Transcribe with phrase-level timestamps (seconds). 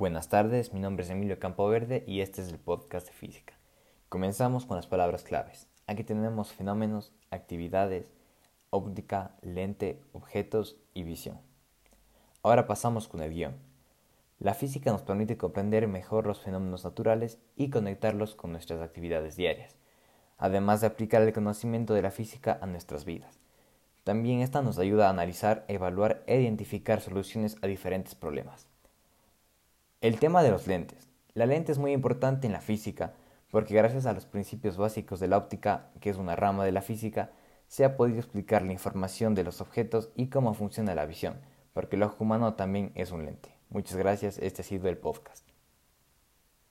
[0.00, 3.52] Buenas tardes, mi nombre es Emilio Campoverde y este es el podcast de física.
[4.08, 5.68] Comenzamos con las palabras claves.
[5.86, 8.06] Aquí tenemos fenómenos, actividades,
[8.70, 11.38] óptica, lente, objetos y visión.
[12.42, 13.56] Ahora pasamos con el guion.
[14.38, 19.76] La física nos permite comprender mejor los fenómenos naturales y conectarlos con nuestras actividades diarias,
[20.38, 23.38] además de aplicar el conocimiento de la física a nuestras vidas.
[24.04, 28.70] También esta nos ayuda a analizar, evaluar e identificar soluciones a diferentes problemas.
[30.00, 31.10] El tema de los lentes.
[31.34, 33.12] La lente es muy importante en la física
[33.50, 36.80] porque gracias a los principios básicos de la óptica, que es una rama de la
[36.80, 37.32] física,
[37.68, 41.38] se ha podido explicar la información de los objetos y cómo funciona la visión,
[41.74, 43.54] porque el ojo humano también es un lente.
[43.68, 45.46] Muchas gracias, este ha sido el podcast.